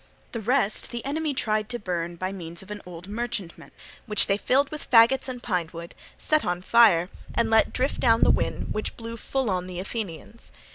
The 0.31 0.41
rest 0.41 0.89
the 0.89 1.05
enemy 1.05 1.35
tried 1.35 1.69
to 1.69 1.77
burn 1.77 2.15
by 2.15 2.31
means 2.31 2.63
of 2.63 2.71
an 2.71 2.81
old 2.87 3.07
merchantman 3.07 3.69
which 4.07 4.25
they 4.25 4.35
filled 4.35 4.71
with 4.71 4.89
faggots 4.89 5.29
and 5.29 5.43
pine 5.43 5.69
wood, 5.71 5.93
set 6.17 6.43
on 6.43 6.63
fire, 6.63 7.11
and 7.35 7.51
let 7.51 7.71
drift 7.71 7.99
down 7.99 8.21
the 8.21 8.31
wind 8.31 8.73
which 8.73 8.97
blew 8.97 9.15
full 9.15 9.47
on 9.51 9.67
the 9.67 9.79
Athenians. 9.79 10.49